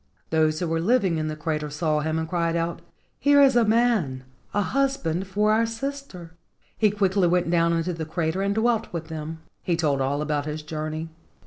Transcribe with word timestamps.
Those 0.31 0.59
who 0.59 0.67
were 0.67 0.79
living 0.81 1.19
in 1.19 1.27
the 1.27 1.35
crater 1.35 1.69
saw 1.69 1.99
him, 1.99 2.17
and 2.17 2.27
cried 2.27 2.55
out, 2.55 2.81
"Here 3.19 3.39
is 3.39 3.55
a 3.55 3.63
man, 3.63 4.23
a 4.51 4.63
hus¬ 4.63 5.03
band 5.03 5.27
for 5.27 5.51
our 5.51 5.67
sister." 5.67 6.31
He 6.75 6.89
quickly 6.89 7.27
went 7.27 7.51
down 7.51 7.69
PUNA 7.69 7.75
AND 7.75 7.85
THE 7.85 8.05
DRAGON 8.05 8.05
*57 8.05 8.05
into 8.05 8.05
the 8.05 8.11
crater 8.11 8.41
and 8.41 8.55
dwelt 8.55 8.91
with 8.91 9.07
them. 9.09 9.41
He 9.61 9.75
told 9.75 10.01
all 10.01 10.23
about 10.23 10.47
his 10.47 10.63
journey. 10.63 11.09